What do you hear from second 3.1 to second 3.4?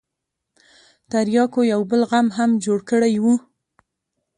و.